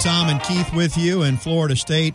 Tom 0.00 0.28
and 0.28 0.40
Keith 0.44 0.72
with 0.72 0.96
you, 0.96 1.22
and 1.22 1.42
Florida 1.42 1.74
State 1.74 2.14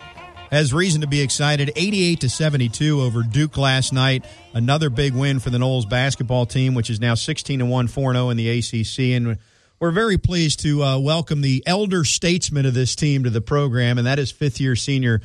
has 0.49 0.73
reason 0.73 1.01
to 1.01 1.07
be 1.07 1.19
excited. 1.19 1.69
88 1.75 2.21
to 2.21 2.29
72 2.29 3.01
over 3.01 3.23
Duke 3.23 3.57
last 3.57 3.91
night. 3.91 4.23
Another 4.53 4.89
big 4.89 5.13
win 5.13 5.39
for 5.39 5.49
the 5.49 5.57
Noles 5.57 5.89
basketball 5.89 6.45
team, 6.45 6.75
which 6.75 6.89
is 6.89 7.01
now 7.01 7.13
16 7.13 7.59
and 7.59 7.69
1, 7.69 7.87
4 7.89 8.13
0 8.13 8.29
in 8.29 8.37
the 8.37 8.49
ACC. 8.57 9.17
And 9.17 9.37
we're 9.81 9.91
very 9.91 10.17
pleased 10.17 10.61
to 10.61 10.81
uh, 10.81 10.97
welcome 10.97 11.41
the 11.41 11.61
elder 11.65 12.05
statesman 12.05 12.65
of 12.65 12.73
this 12.73 12.95
team 12.95 13.25
to 13.25 13.29
the 13.29 13.41
program, 13.41 13.97
and 13.97 14.07
that 14.07 14.17
is 14.17 14.31
fifth 14.31 14.61
year 14.61 14.77
senior 14.77 15.19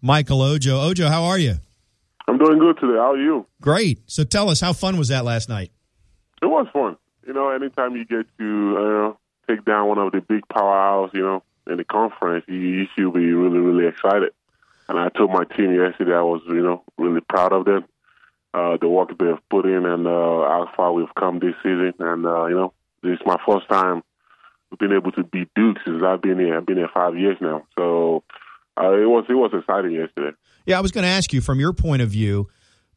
Michael 0.00 0.40
Ojo. 0.40 0.80
Ojo, 0.80 1.08
how 1.08 1.24
are 1.24 1.38
you? 1.38 1.56
I'm 2.26 2.38
doing 2.38 2.58
good 2.58 2.78
today. 2.80 2.96
How 2.96 3.12
are 3.12 3.18
you? 3.18 3.46
Great. 3.60 4.00
So 4.06 4.24
tell 4.24 4.48
us, 4.48 4.62
how 4.62 4.72
fun 4.72 4.96
was 4.96 5.08
that 5.08 5.26
last 5.26 5.50
night? 5.50 5.72
It 6.40 6.46
was 6.46 6.66
fun. 6.72 6.96
You 7.26 7.34
know, 7.34 7.50
anytime 7.50 7.96
you 7.96 8.06
get 8.06 8.26
to 8.38 8.76
uh, 8.78 9.52
take 9.52 9.66
down 9.66 9.88
one 9.88 9.98
of 9.98 10.12
the 10.12 10.22
big 10.22 10.48
powerhouses, 10.48 11.12
you 11.12 11.22
know, 11.22 11.42
in 11.68 11.76
the 11.76 11.84
conference, 11.84 12.44
you, 12.48 12.56
you 12.56 12.86
should 12.96 13.12
be 13.12 13.32
really, 13.32 13.58
really 13.58 13.86
excited. 13.88 14.32
And 14.88 14.98
I 14.98 15.08
told 15.10 15.30
my 15.30 15.44
team 15.44 15.74
yesterday 15.74 16.14
I 16.14 16.22
was, 16.22 16.42
you 16.46 16.62
know, 16.62 16.82
really 16.96 17.20
proud 17.20 17.52
of 17.52 17.64
them, 17.66 17.84
uh, 18.54 18.78
the 18.80 18.88
work 18.88 19.10
they've 19.18 19.48
put 19.50 19.66
in 19.66 19.84
and 19.84 20.06
uh, 20.06 20.10
how 20.10 20.70
far 20.76 20.92
we've 20.92 21.14
come 21.18 21.38
this 21.38 21.54
season. 21.62 21.92
And, 21.98 22.26
uh, 22.26 22.46
you 22.46 22.54
know, 22.54 22.72
this 23.02 23.12
is 23.12 23.26
my 23.26 23.36
first 23.46 23.68
time 23.68 24.02
we've 24.70 24.78
been 24.78 24.96
able 24.96 25.12
to 25.12 25.24
beat 25.24 25.48
Duke 25.54 25.76
since 25.84 26.02
I've 26.04 26.22
been 26.22 26.38
here. 26.38 26.56
I've 26.56 26.66
been 26.66 26.76
here 26.76 26.90
five 26.92 27.16
years 27.16 27.36
now. 27.40 27.66
So 27.78 28.24
uh, 28.80 28.92
it 28.92 29.06
was 29.06 29.26
it 29.28 29.34
was 29.34 29.50
exciting 29.52 29.92
yesterday. 29.92 30.36
Yeah, 30.66 30.78
I 30.78 30.80
was 30.80 30.92
going 30.92 31.04
to 31.04 31.10
ask 31.10 31.32
you 31.32 31.40
from 31.40 31.60
your 31.60 31.72
point 31.72 32.02
of 32.02 32.10
view, 32.10 32.48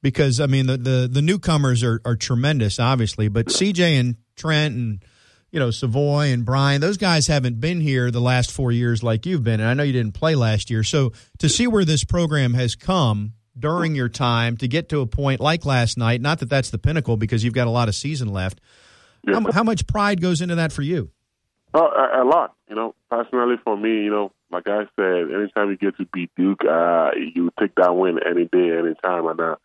because 0.02 0.40
I 0.40 0.48
mean 0.48 0.68
the 0.68 0.78
the, 0.78 1.10
the 1.12 1.22
newcomers 1.22 1.84
are, 1.84 2.02
are 2.06 2.16
tremendous, 2.16 2.80
obviously, 2.80 3.28
but 3.28 3.48
CJ 3.48 4.00
and 4.00 4.16
Trent 4.36 4.76
and 4.76 5.04
you 5.52 5.60
know 5.60 5.72
Savoy 5.72 6.32
and 6.32 6.46
Brian, 6.46 6.82
those 6.82 6.98
guys 6.98 7.28
haven't 7.28 7.60
been 7.60 7.82
here 7.82 8.10
the 8.10 8.22
last 8.22 8.52
four 8.52 8.72
years 8.72 9.04
like 9.04 9.26
you've 9.26 9.44
been, 9.44 9.60
and 9.60 9.70
I 9.70 9.74
know 9.74 9.84
you 9.84 9.94
didn't 9.94 10.14
play 10.14 10.36
last 10.36 10.70
year. 10.70 10.84
So 10.84 11.14
to 11.40 11.50
see 11.50 11.68
where 11.68 11.86
this 11.86 12.04
program 12.04 12.54
has 12.54 12.76
come 12.76 13.34
during 13.58 13.96
your 13.96 14.10
time 14.10 14.58
to 14.58 14.68
get 14.68 14.90
to 14.90 15.02
a 15.02 15.08
point 15.08 15.42
like 15.42 15.66
last 15.66 15.98
night, 15.98 16.22
not 16.22 16.40
that 16.40 16.50
that's 16.50 16.70
the 16.70 16.78
pinnacle 16.78 17.18
because 17.18 17.44
you've 17.44 17.54
got 17.54 17.68
a 17.68 17.72
lot 17.72 17.90
of 17.90 17.96
season 17.96 18.30
left, 18.30 18.62
how, 19.28 19.52
how 19.52 19.64
much 19.64 19.86
pride 19.88 20.22
goes 20.22 20.42
into 20.42 20.56
that 20.56 20.72
for 20.72 20.82
you? 20.82 21.12
Oh, 21.74 21.86
a, 21.86 22.24
a 22.24 22.26
lot. 22.26 22.56
You 22.70 22.76
know, 22.76 22.96
personally 23.10 23.56
for 23.64 23.78
me, 23.78 24.04
you 24.04 24.10
know, 24.10 24.32
like 24.52 24.68
I 24.68 24.84
said, 24.96 25.32
anytime 25.34 25.70
you 25.70 25.78
get 25.78 25.98
to 25.98 26.06
beat 26.12 26.32
Duke, 26.36 26.62
uh, 26.70 27.12
you 27.16 27.52
take 27.60 27.76
that 27.76 27.94
win 27.96 28.20
any 28.26 28.46
day, 28.46 28.78
any 28.78 28.96
time. 29.04 29.28
And 29.28 29.40
uh, 29.40 29.56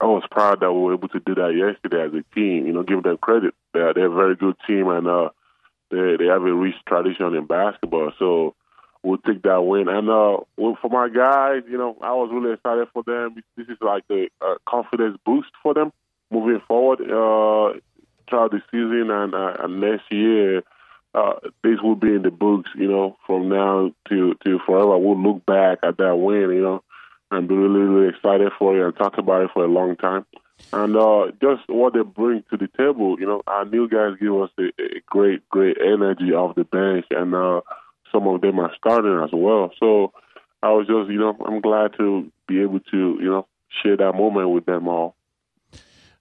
I 0.00 0.06
was 0.06 0.24
proud 0.30 0.60
that 0.60 0.72
we 0.72 0.80
were 0.80 0.94
able 0.94 1.08
to 1.08 1.20
do 1.20 1.34
that 1.36 1.54
yesterday 1.54 2.04
as 2.04 2.12
a 2.12 2.34
team. 2.34 2.66
You 2.66 2.72
know, 2.72 2.82
give 2.82 3.02
them 3.02 3.16
credit. 3.16 3.54
They're, 3.72 3.94
they're 3.94 4.12
a 4.12 4.14
very 4.14 4.36
good 4.36 4.56
team, 4.66 4.88
and 4.88 5.06
uh, 5.06 5.30
they 5.90 6.16
they 6.18 6.26
have 6.26 6.42
a 6.42 6.54
rich 6.54 6.74
tradition 6.86 7.34
in 7.34 7.46
basketball. 7.46 8.12
So 8.18 8.54
we'll 9.02 9.18
take 9.18 9.42
that 9.42 9.62
win. 9.62 9.88
And 9.88 10.10
uh, 10.10 10.38
well, 10.56 10.76
for 10.80 10.90
my 10.90 11.08
guys, 11.08 11.62
you 11.68 11.78
know, 11.78 11.96
I 12.02 12.12
was 12.12 12.30
really 12.32 12.54
excited 12.54 12.88
for 12.92 13.02
them. 13.04 13.42
This 13.56 13.68
is 13.68 13.78
like 13.80 14.04
a, 14.10 14.28
a 14.42 14.56
confidence 14.66 15.18
boost 15.24 15.50
for 15.62 15.72
them 15.72 15.92
moving 16.30 16.60
forward 16.66 17.00
uh, 17.00 17.78
throughout 18.28 18.50
the 18.50 18.60
season 18.70 19.10
and, 19.10 19.32
uh, 19.32 19.54
and 19.60 19.80
next 19.80 20.10
year 20.10 20.62
uh, 21.16 21.34
this 21.64 21.80
will 21.82 21.96
be 21.96 22.14
in 22.14 22.22
the 22.22 22.30
books, 22.30 22.70
you 22.76 22.88
know, 22.88 23.16
from 23.26 23.48
now 23.48 23.90
to 24.08 24.34
to 24.44 24.58
forever. 24.66 24.98
We'll 24.98 25.20
look 25.20 25.46
back 25.46 25.78
at 25.82 25.96
that 25.96 26.16
win, 26.16 26.50
you 26.50 26.60
know, 26.60 26.82
be 27.30 27.54
really 27.54 27.80
really 27.80 28.08
excited 28.08 28.52
for 28.58 28.76
it 28.76 28.84
and 28.84 28.96
talk 28.96 29.18
about 29.18 29.42
it 29.42 29.50
for 29.52 29.64
a 29.64 29.68
long 29.68 29.96
time. 29.96 30.24
And 30.72 30.96
uh, 30.96 31.32
just 31.40 31.68
what 31.68 31.92
they 31.92 32.02
bring 32.02 32.42
to 32.50 32.56
the 32.56 32.68
table, 32.78 33.20
you 33.20 33.26
know, 33.26 33.42
our 33.46 33.64
new 33.66 33.88
guys 33.88 34.18
give 34.18 34.34
us 34.34 34.50
a, 34.58 34.68
a 34.82 35.00
great 35.06 35.48
great 35.48 35.76
energy 35.80 36.32
off 36.32 36.56
the 36.56 36.64
bench, 36.64 37.06
and 37.10 37.34
uh, 37.34 37.60
some 38.12 38.26
of 38.26 38.40
them 38.40 38.58
are 38.58 38.72
starting 38.76 39.20
as 39.22 39.30
well. 39.32 39.70
So 39.78 40.12
I 40.62 40.70
was 40.70 40.86
just, 40.86 41.10
you 41.10 41.18
know, 41.18 41.36
I'm 41.46 41.60
glad 41.60 41.92
to 41.98 42.30
be 42.48 42.62
able 42.62 42.80
to, 42.80 42.96
you 43.20 43.30
know, 43.30 43.46
share 43.82 43.96
that 43.96 44.12
moment 44.14 44.50
with 44.50 44.66
them 44.66 44.88
all. 44.88 45.14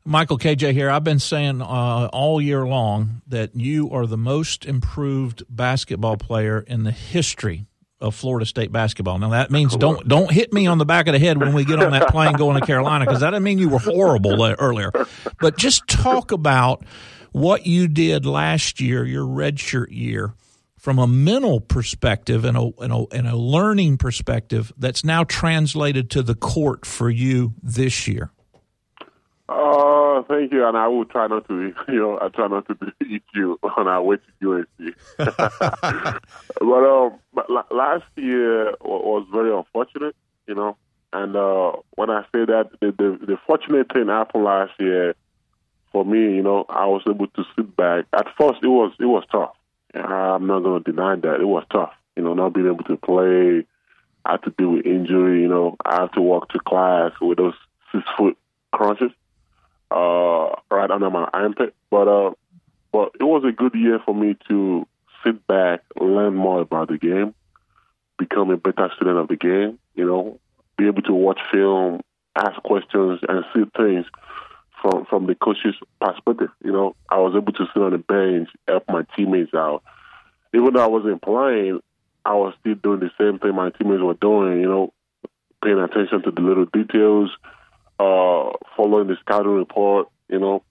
Michael 0.08 0.38
KJ 0.38 0.74
here. 0.74 0.92
I've 0.92 1.04
been 1.04 1.20
saying 1.20 1.64
uh, 1.64 2.10
all 2.14 2.40
year 2.40 2.68
long 2.68 3.24
that 3.28 3.56
you 3.56 3.90
are 3.90 4.06
the 4.06 4.18
most 4.18 4.66
improved 4.66 5.44
basketball 5.50 6.18
player 6.18 6.60
in 6.60 6.84
the 6.84 6.92
history 6.92 7.66
of 8.06 8.16
Florida 8.16 8.46
State 8.46 8.72
basketball. 8.72 9.18
Now 9.18 9.30
that 9.30 9.52
means 9.52 9.76
don't 9.76 10.08
don't 10.08 10.32
hit 10.32 10.54
me 10.54 10.68
on 10.68 10.78
the 10.78 10.86
back 10.86 11.08
of 11.08 11.14
the 11.14 11.20
head 11.20 11.40
when 11.40 11.54
we 11.54 11.66
get 11.66 11.82
on 11.82 11.92
that 11.92 12.10
plane 12.10 12.34
going 12.34 12.60
to 12.60 12.66
Carolina 12.66 13.06
because 13.06 13.22
that 13.22 13.32
doesn't 13.32 13.44
mean 13.44 13.58
you 13.58 13.70
were 13.70 13.80
horrible 13.80 14.44
earlier. 14.44 14.92
But 15.40 15.58
just 15.58 15.88
talk 15.88 16.32
about 16.32 16.86
what 17.32 17.66
you 17.66 17.88
did 17.88 18.26
last 18.26 18.80
year, 18.80 19.06
your 19.06 19.26
redshirt 19.26 19.88
year, 19.90 20.34
from 20.78 21.00
a 21.00 21.08
mental 21.08 21.60
perspective 21.60 22.46
and 22.46 22.56
a, 22.56 22.72
and 22.80 22.94
a 22.94 23.06
and 23.12 23.28
a 23.28 23.36
learning 23.36 23.98
perspective 23.98 24.72
that's 24.78 25.04
now 25.04 25.24
translated 25.24 26.10
to 26.12 26.22
the 26.22 26.36
court 26.36 26.86
for 26.86 27.10
you 27.10 27.54
this 27.62 28.08
year. 28.08 28.32
Uh, 29.50 30.05
thank 30.24 30.52
you, 30.52 30.66
and 30.68 30.78
I 30.78 30.88
will 30.88 31.06
try 31.06 31.28
not 31.28 31.48
to, 31.48 31.74
you 31.88 32.00
know, 32.00 32.20
I 32.22 32.30
try 32.30 32.48
not 32.48 32.68
to 32.68 32.76
eat 33.06 33.24
you 33.34 33.60
on 33.78 33.88
our 33.88 34.02
way 34.02 34.18
to 34.18 34.52
UNC. 34.52 34.96
but 35.18 36.22
um, 36.62 37.20
but 37.34 37.50
last 37.72 38.06
year 38.16 38.74
was 38.82 39.28
very 39.32 39.56
unfortunate, 39.56 40.16
you 40.48 40.56
know, 40.56 40.78
and 41.14 41.36
uh, 41.36 41.74
when 41.96 42.10
I 42.10 42.24
say 42.34 42.46
that, 42.46 42.70
the, 42.82 42.92
the 42.92 43.26
the 43.26 43.38
fortunate 43.48 43.92
thing 43.92 44.08
happened 44.08 44.44
last 44.44 44.74
year 44.80 45.16
for 45.92 46.04
me, 46.04 46.36
you 46.36 46.44
know, 46.44 46.66
I 46.68 46.88
was 46.88 47.04
able 47.08 47.28
to 47.28 47.44
sit 47.56 47.76
back. 47.76 48.06
At 48.12 48.28
first, 48.38 48.60
it 48.64 48.68
was 48.68 48.94
it 49.00 49.06
was 49.06 49.24
tough. 49.32 49.56
I'm 49.94 50.46
not 50.46 50.60
going 50.60 50.84
to 50.84 50.92
deny 50.92 51.16
that 51.16 51.40
it 51.40 51.46
was 51.46 51.64
tough. 51.72 51.94
You 52.18 52.24
know, 52.24 52.34
not 52.34 52.54
being 52.54 52.68
able 52.68 52.84
to 52.84 52.98
play. 52.98 53.66
I 54.26 54.32
had 54.32 54.44
to 54.44 54.50
deal 54.58 54.72
with 54.72 54.86
injury. 54.86 55.44
You 55.44 55.48
know, 55.48 55.78
I 55.86 56.02
have 56.02 56.12
to 56.14 56.22
walk 56.22 56.50
to 56.50 56.60
class 56.60 57.12
with 57.22 57.38
those 57.38 57.54
six 57.94 58.04
foot 58.18 58.38
crunches 58.74 59.12
uh, 59.96 60.50
right 60.70 60.92
under 60.92 61.10
my 61.10 61.28
armpit. 61.34 61.74
But 61.90 62.08
uh, 62.08 62.32
but 62.92 63.12
it 63.20 63.24
was 63.24 63.44
a 63.48 63.52
good 63.52 63.74
year 63.74 64.00
for 64.06 64.14
me 64.14 64.36
to 64.50 64.86
sit 65.26 65.48
back, 65.48 65.82
learn 66.00 66.36
more 66.36 66.62
about 66.62 66.90
the 66.90 66.98
game, 66.98 67.34
become 68.20 68.52
a 68.52 68.58
better 68.58 68.92
student 68.96 69.18
of 69.18 69.28
the 69.30 69.38
game. 69.38 69.80
You 69.96 70.06
know, 70.06 70.40
be 70.78 70.88
able 70.88 71.02
to 71.04 71.14
watch 71.14 71.40
film, 71.52 72.02
ask 72.36 72.62
questions, 72.64 73.22
and 73.28 73.46
see 73.54 73.64
things 73.78 74.06
from 74.82 75.06
from 75.06 75.28
the 75.28 75.36
coach's 75.36 75.76
perspective. 76.02 76.50
You 76.64 76.74
know, 76.74 76.96
I 77.10 77.20
was 77.20 77.34
able 77.36 77.54
to 77.54 77.66
sit 77.74 77.82
on 77.82 77.92
the 77.92 77.98
bench, 77.98 78.50
help 78.68 78.84
my 78.90 79.06
teammates 79.16 79.54
out. 79.54 79.82
Even 80.54 80.74
though 80.74 80.84
I 80.84 80.88
wasn't 80.88 81.22
playing, 81.22 81.80
I 82.26 82.34
was 82.34 82.54
still 82.60 82.76
doing 82.76 83.00
the 83.00 83.12
same 83.18 83.40
thing 83.40 83.56
my 83.56 83.70
teammates 83.70 84.04
were 84.04 84.14
doing. 84.14 84.60
You 84.60 84.68
know, 84.68 84.94
paying 85.64 85.80
attention 85.80 86.22
to 86.24 86.32
the 86.32 86.42
little 86.42 86.66
details 86.66 87.32
uh, 88.00 88.52
following 88.76 89.08
the 89.08 89.18
scouting 89.22 89.56
report, 89.56 90.10
you 90.30 90.40
know, 90.40 90.64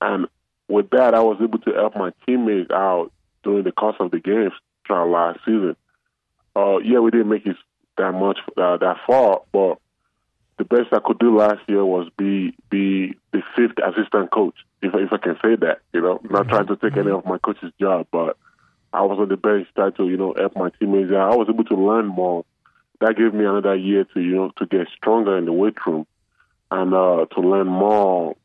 and 0.00 0.26
with 0.68 0.90
that, 0.90 1.14
I 1.14 1.20
was 1.20 1.38
able 1.42 1.58
to 1.60 1.72
help 1.72 1.96
my 1.96 2.12
teammates 2.26 2.70
out 2.70 3.10
during 3.42 3.64
the 3.64 3.72
course 3.72 3.96
of 4.00 4.10
the 4.10 4.20
games 4.20 4.52
throughout 4.86 5.08
last 5.08 5.40
season. 5.44 5.76
Uh, 6.54 6.78
yeah, 6.78 6.98
we 6.98 7.10
didn't 7.10 7.28
make 7.28 7.46
it 7.46 7.56
that 7.96 8.12
much 8.12 8.38
uh, 8.56 8.76
that 8.76 8.96
far, 9.06 9.42
but 9.52 9.78
the 10.58 10.64
best 10.64 10.92
I 10.92 10.98
could 11.04 11.18
do 11.18 11.38
last 11.38 11.60
year 11.68 11.84
was 11.84 12.08
be 12.16 12.54
be 12.68 13.14
the 13.32 13.42
fifth 13.56 13.78
assistant 13.78 14.30
coach, 14.30 14.54
if 14.82 14.94
if 14.94 15.12
I 15.12 15.18
can 15.18 15.36
say 15.42 15.56
that. 15.56 15.80
You 15.92 16.02
know, 16.02 16.20
not 16.24 16.42
mm-hmm. 16.42 16.50
trying 16.50 16.66
to 16.66 16.76
take 16.76 16.96
any 16.96 17.10
of 17.10 17.24
my 17.24 17.38
coach's 17.38 17.72
job, 17.80 18.08
but 18.12 18.36
I 18.92 19.02
was 19.02 19.18
on 19.18 19.28
the 19.28 19.36
bench 19.36 19.68
trying 19.74 19.92
to 19.92 20.08
you 20.08 20.16
know 20.16 20.34
help 20.36 20.56
my 20.56 20.70
teammates 20.78 21.12
out. 21.12 21.32
I 21.32 21.36
was 21.36 21.48
able 21.48 21.64
to 21.64 21.76
learn 21.76 22.06
more. 22.06 22.44
That 23.00 23.16
gave 23.16 23.32
me 23.32 23.44
another 23.44 23.76
year 23.76 24.04
to 24.04 24.20
you 24.20 24.34
know 24.34 24.52
to 24.58 24.66
get 24.66 24.88
stronger 24.96 25.38
in 25.38 25.44
the 25.44 25.52
weight 25.52 25.78
room 25.86 26.06
and 26.70 26.94
uh, 26.94 27.26
to 27.34 27.40
learn 27.40 27.66
more. 27.66 28.36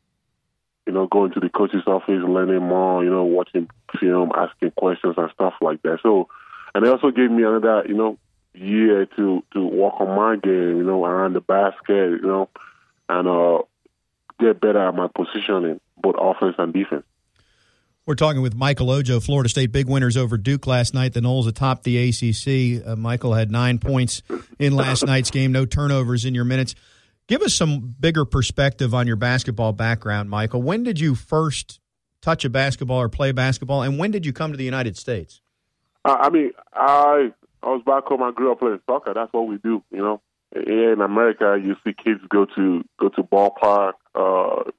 You 0.86 0.92
know, 0.92 1.06
going 1.06 1.32
to 1.32 1.40
the 1.40 1.48
coach's 1.48 1.86
office, 1.86 2.08
learning 2.08 2.62
more. 2.62 3.02
You 3.02 3.10
know, 3.10 3.24
watching 3.24 3.68
film, 3.98 4.32
asking 4.36 4.72
questions 4.72 5.14
and 5.16 5.30
stuff 5.32 5.54
like 5.60 5.82
that. 5.82 6.00
So, 6.02 6.28
and 6.74 6.84
it 6.84 6.90
also 6.90 7.10
gave 7.10 7.30
me 7.30 7.42
another, 7.42 7.84
you 7.88 7.94
know, 7.94 8.18
year 8.52 9.06
to 9.16 9.42
to 9.54 9.64
work 9.64 9.94
on 9.98 10.08
my 10.08 10.36
game. 10.36 10.76
You 10.76 10.84
know, 10.84 11.04
around 11.04 11.32
the 11.32 11.40
basket. 11.40 12.20
You 12.20 12.26
know, 12.26 12.48
and 13.08 13.28
uh, 13.28 13.62
get 14.38 14.60
better 14.60 14.88
at 14.88 14.94
my 14.94 15.08
positioning, 15.08 15.80
both 15.96 16.16
offense 16.18 16.56
and 16.58 16.72
defense. 16.72 17.04
We're 18.06 18.16
talking 18.16 18.42
with 18.42 18.54
Michael 18.54 18.90
Ojo, 18.90 19.18
Florida 19.18 19.48
State 19.48 19.72
big 19.72 19.88
winners 19.88 20.18
over 20.18 20.36
Duke 20.36 20.66
last 20.66 20.92
night. 20.92 21.14
The 21.14 21.20
Noles 21.20 21.48
atop 21.48 21.84
the 21.84 22.10
ACC. 22.10 22.86
Uh, 22.86 22.96
Michael 22.96 23.32
had 23.32 23.50
nine 23.50 23.78
points 23.78 24.22
in 24.58 24.76
last 24.76 25.06
night's 25.06 25.30
game, 25.30 25.52
no 25.52 25.64
turnovers 25.64 26.26
in 26.26 26.34
your 26.34 26.44
minutes. 26.44 26.74
Give 27.26 27.40
us 27.40 27.54
some 27.54 27.94
bigger 27.98 28.24
perspective 28.24 28.94
on 28.94 29.06
your 29.06 29.16
basketball 29.16 29.72
background, 29.72 30.28
Michael. 30.28 30.60
When 30.62 30.82
did 30.82 31.00
you 31.00 31.14
first 31.14 31.80
touch 32.20 32.44
a 32.44 32.50
basketball 32.50 33.00
or 33.00 33.08
play 33.08 33.32
basketball, 33.32 33.82
and 33.82 33.98
when 33.98 34.10
did 34.10 34.26
you 34.26 34.32
come 34.32 34.50
to 34.50 34.56
the 34.56 34.64
United 34.64 34.96
States? 34.96 35.40
Uh, 36.04 36.16
I 36.20 36.30
mean, 36.30 36.52
I 36.72 37.32
I 37.62 37.66
was 37.68 37.82
back 37.86 38.04
home. 38.04 38.22
I 38.22 38.30
grew 38.32 38.52
up 38.52 38.60
playing 38.60 38.80
soccer. 38.86 39.14
That's 39.14 39.32
what 39.32 39.46
we 39.46 39.56
do. 39.58 39.82
You 39.90 39.98
know, 39.98 40.20
here 40.52 40.92
in 40.92 41.00
America, 41.00 41.58
you 41.62 41.76
see 41.84 41.94
kids 41.94 42.20
go 42.28 42.46
to 42.56 42.84
go 42.98 43.08
to 43.10 43.22
ballpark, 43.22 43.92
uh, 44.14 44.70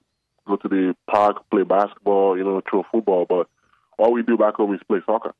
go 0.48 0.56
to 0.56 0.68
the 0.68 0.96
park, 1.10 1.50
play 1.50 1.64
basketball. 1.64 2.38
You 2.38 2.44
know, 2.44 2.62
throw 2.70 2.84
football. 2.92 3.26
But 3.28 3.48
all 3.98 4.14
we 4.14 4.22
do 4.22 4.38
back 4.38 4.56
home 4.56 4.74
is 4.74 4.82
play 4.88 5.00
soccer. 5.06 5.34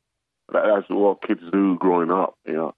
that's 0.52 0.88
what 0.88 1.22
kids 1.22 1.42
do 1.52 1.76
growing 1.78 2.10
up, 2.10 2.36
you 2.46 2.54
know. 2.54 2.74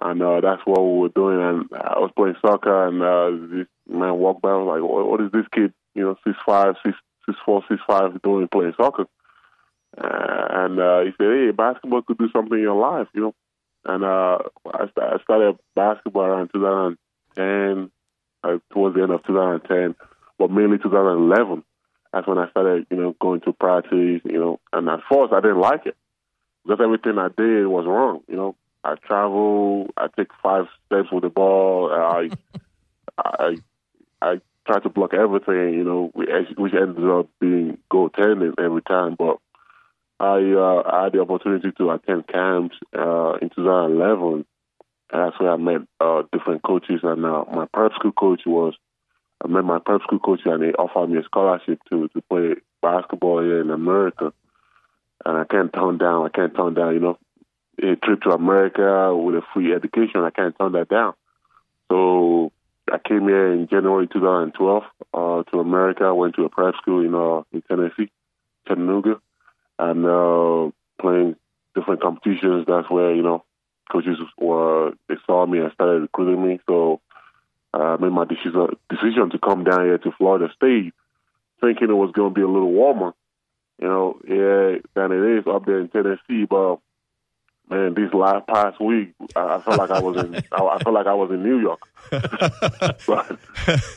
And 0.00 0.22
uh, 0.22 0.40
that's 0.40 0.62
what 0.64 0.80
we 0.80 0.98
were 0.98 1.08
doing. 1.10 1.40
And 1.40 1.68
I 1.72 1.98
was 1.98 2.10
playing 2.16 2.36
soccer, 2.40 2.86
and 2.86 3.02
uh, 3.02 3.54
this 3.54 3.66
man 3.88 4.14
walked 4.14 4.42
by. 4.42 4.50
I 4.50 4.56
was 4.56 4.80
like, 4.80 4.90
what, 4.90 5.08
"What 5.10 5.20
is 5.20 5.32
this 5.32 5.46
kid? 5.52 5.74
You 5.94 6.04
know, 6.04 6.16
six 6.24 6.38
five, 6.46 6.74
six 6.84 6.96
six 7.26 7.38
four, 7.44 7.62
six 7.68 7.82
five, 7.86 8.20
doing 8.22 8.48
playing 8.48 8.74
soccer?" 8.76 9.06
Uh, 9.96 10.46
and 10.50 10.80
uh, 10.80 11.00
he 11.00 11.10
said, 11.18 11.32
"Hey, 11.32 11.50
basketball 11.50 12.02
could 12.02 12.18
do 12.18 12.30
something 12.32 12.56
in 12.56 12.64
your 12.64 12.80
life, 12.80 13.08
you 13.14 13.20
know." 13.20 13.34
And 13.84 14.04
uh, 14.04 14.38
I, 14.66 14.84
I 14.96 15.22
started 15.22 15.58
basketball 15.74 16.22
around 16.22 16.50
2010, 16.54 17.90
uh, 18.44 18.58
towards 18.72 18.96
the 18.96 19.02
end 19.02 19.12
of 19.12 19.24
2010, 19.26 19.94
but 20.38 20.50
mainly 20.50 20.78
2011. 20.78 21.62
That's 22.12 22.26
when 22.26 22.38
I 22.38 22.50
started, 22.50 22.86
you 22.90 22.96
know, 22.96 23.14
going 23.20 23.40
to 23.42 23.52
practice, 23.52 24.20
you 24.24 24.38
know. 24.38 24.60
And 24.72 24.88
at 24.88 25.00
first, 25.10 25.32
I 25.32 25.40
didn't 25.40 25.60
like 25.60 25.86
it 25.86 25.96
because 26.64 26.82
everything 26.82 27.18
I 27.18 27.28
did 27.28 27.66
was 27.66 27.86
wrong. 27.86 28.20
You 28.28 28.36
know, 28.36 28.56
I 28.82 28.94
travel, 28.94 29.88
I 29.96 30.08
take 30.16 30.28
five 30.42 30.66
steps 30.86 31.12
with 31.12 31.22
the 31.22 31.28
ball, 31.28 31.90
I, 31.92 32.30
I, 33.18 33.56
I 34.22 34.40
try 34.66 34.80
to 34.80 34.88
block 34.88 35.14
everything. 35.14 35.74
You 35.74 35.84
know, 35.84 36.10
which 36.14 36.74
ended 36.74 37.10
up 37.10 37.28
being 37.40 37.78
goaltending 37.92 38.54
every 38.58 38.82
time, 38.82 39.16
but 39.18 39.38
I, 40.20 40.52
uh, 40.52 40.82
I 40.86 41.04
had 41.04 41.12
the 41.14 41.20
opportunity 41.22 41.72
to 41.78 41.90
attend 41.90 42.28
camps 42.28 42.76
uh, 42.96 43.38
in 43.40 43.48
2011. 43.48 44.44
And 45.12 45.22
that's 45.22 45.40
where 45.40 45.52
I 45.52 45.56
met 45.56 45.80
uh, 45.98 46.22
different 46.30 46.62
coaches. 46.62 47.00
And 47.02 47.24
uh, 47.24 47.44
my 47.50 47.66
prep 47.72 47.92
school 47.94 48.12
coach 48.12 48.42
was, 48.44 48.74
I 49.42 49.48
met 49.48 49.64
my 49.64 49.78
prep 49.78 50.02
school 50.02 50.18
coach 50.18 50.40
and 50.44 50.62
he 50.62 50.70
offered 50.72 51.08
me 51.08 51.18
a 51.18 51.24
scholarship 51.24 51.80
to, 51.90 52.08
to 52.08 52.22
play 52.28 52.56
basketball 52.82 53.42
here 53.42 53.62
in 53.62 53.70
America. 53.70 54.34
And 55.24 55.38
I 55.38 55.44
can't 55.44 55.72
turn 55.72 55.96
down, 55.96 56.26
I 56.26 56.28
can't 56.28 56.54
turn 56.54 56.74
down, 56.74 56.94
you 56.94 57.00
know, 57.00 57.18
a 57.82 57.96
trip 57.96 58.22
to 58.22 58.30
America 58.30 59.14
with 59.16 59.36
a 59.36 59.42
free 59.52 59.74
education. 59.74 60.20
I 60.20 60.30
can't 60.30 60.56
turn 60.58 60.72
that 60.72 60.88
down. 60.88 61.14
So 61.90 62.52
I 62.92 62.98
came 62.98 63.28
here 63.28 63.52
in 63.52 63.68
January 63.68 64.06
2012 64.06 64.82
uh, 65.12 65.42
to 65.50 65.60
America. 65.60 66.14
went 66.14 66.36
to 66.36 66.44
a 66.44 66.48
prep 66.48 66.74
school 66.76 67.04
in, 67.04 67.14
uh, 67.14 67.42
in 67.52 67.62
Tennessee, 67.62 68.10
Chattanooga 68.66 69.20
and 69.80 70.04
uh, 70.04 70.70
playing 71.00 71.36
different 71.74 72.02
competitions. 72.02 72.66
That's 72.66 72.90
where 72.90 73.14
you 73.14 73.22
know 73.22 73.44
coaches 73.90 74.18
were 74.38 74.92
they 75.08 75.16
saw 75.26 75.46
me 75.46 75.58
and 75.58 75.72
started 75.72 76.02
recruiting 76.02 76.46
me. 76.46 76.60
So 76.68 77.00
I 77.72 77.96
made 77.96 78.12
my 78.12 78.24
decision 78.24 78.68
decision 78.88 79.30
to 79.30 79.38
come 79.38 79.64
down 79.64 79.86
here 79.86 79.98
to 79.98 80.12
Florida 80.12 80.52
State, 80.54 80.92
thinking 81.60 81.88
it 81.88 81.94
was 81.94 82.12
going 82.12 82.34
to 82.34 82.38
be 82.38 82.42
a 82.42 82.48
little 82.48 82.72
warmer, 82.72 83.14
you 83.80 83.88
know, 83.88 84.20
yeah, 84.28 84.80
than 84.94 85.12
it 85.12 85.38
is 85.38 85.44
up 85.46 85.64
there 85.64 85.80
in 85.80 85.88
Tennessee. 85.88 86.44
But 86.48 86.76
man, 87.70 87.94
this 87.94 88.12
last 88.12 88.46
past 88.46 88.80
week, 88.80 89.14
I, 89.36 89.56
I 89.56 89.62
felt 89.62 89.78
like 89.78 89.90
I 89.90 90.00
was 90.00 90.16
in 90.16 90.34
I, 90.52 90.62
I 90.62 90.78
felt 90.78 90.94
like 90.94 91.06
I 91.06 91.14
was 91.14 91.30
in 91.30 91.42
New 91.42 91.60
York. 91.60 91.80
but 92.10 93.38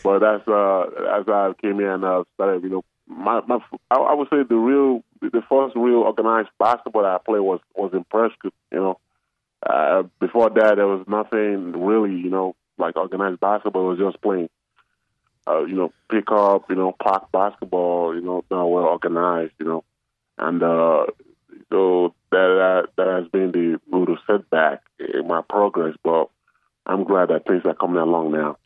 but 0.03 0.19
that's 0.19 0.47
uh, 0.47 0.81
as 1.19 1.27
I 1.27 1.51
came 1.61 1.79
in 1.79 1.87
and 1.87 2.05
uh, 2.05 2.23
started, 2.35 2.63
you 2.63 2.69
know, 2.69 2.83
my 3.07 3.41
my 3.47 3.59
I, 3.89 3.95
I 3.95 4.13
would 4.13 4.29
say 4.29 4.43
the 4.47 4.55
real 4.55 5.03
the 5.21 5.41
first 5.49 5.75
real 5.75 6.03
organized 6.03 6.49
basketball 6.59 7.05
I 7.05 7.17
played 7.23 7.41
was 7.41 7.59
was 7.75 7.91
in 7.93 8.03
prep 8.05 8.31
school. 8.33 8.51
You 8.71 8.79
know, 8.79 8.99
uh, 9.65 10.03
before 10.19 10.49
that 10.51 10.75
there 10.75 10.87
was 10.87 11.05
nothing 11.07 11.71
really. 11.71 12.15
You 12.15 12.29
know, 12.29 12.55
like 12.77 12.95
organized 12.95 13.39
basketball 13.39 13.91
it 13.91 13.97
was 13.97 14.11
just 14.11 14.21
playing. 14.21 14.49
Uh, 15.45 15.65
you 15.65 15.75
know, 15.75 15.91
pick 16.09 16.31
up. 16.31 16.69
You 16.69 16.75
know, 16.75 16.91
park 16.91 17.31
basketball. 17.31 18.15
You 18.15 18.21
know, 18.21 18.43
not 18.49 18.65
well 18.65 18.85
organized. 18.85 19.53
You 19.59 19.65
know, 19.65 19.83
and 20.37 20.61
uh, 20.61 21.05
so 21.73 22.13
that, 22.29 22.37
that 22.37 22.89
that 22.97 23.07
has 23.07 23.27
been 23.29 23.51
the 23.51 23.79
little 23.91 24.17
setback 24.27 24.83
in 24.99 25.27
my 25.27 25.41
progress. 25.49 25.95
But 26.03 26.29
I'm 26.85 27.03
glad 27.03 27.29
that 27.29 27.47
things 27.47 27.63
are 27.65 27.73
coming 27.73 27.97
along 27.97 28.31
now. 28.31 28.57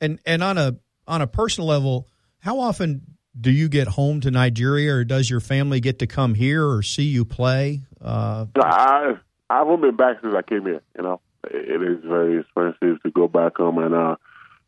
And 0.00 0.18
and 0.24 0.42
on 0.42 0.56
a 0.56 0.76
on 1.06 1.20
a 1.20 1.26
personal 1.26 1.68
level, 1.68 2.08
how 2.38 2.60
often 2.60 3.02
do 3.38 3.50
you 3.50 3.68
get 3.68 3.86
home 3.86 4.20
to 4.22 4.30
Nigeria, 4.30 4.94
or 4.94 5.04
does 5.04 5.28
your 5.28 5.40
family 5.40 5.80
get 5.80 5.98
to 5.98 6.06
come 6.06 6.34
here 6.34 6.66
or 6.66 6.82
see 6.82 7.02
you 7.02 7.26
play? 7.26 7.82
Uh, 8.00 8.46
I 8.56 9.14
I 9.50 9.58
haven't 9.58 9.82
been 9.82 9.96
back 9.96 10.22
since 10.22 10.34
I 10.34 10.42
came 10.42 10.64
here. 10.64 10.80
You 10.96 11.02
know, 11.02 11.20
it 11.44 11.82
is 11.82 12.02
very 12.02 12.40
expensive 12.40 13.02
to 13.02 13.10
go 13.10 13.28
back 13.28 13.58
home, 13.58 13.76
and 13.76 13.94
uh, 13.94 14.16